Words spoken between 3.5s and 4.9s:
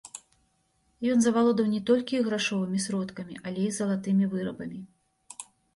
і залатымі вырабамі.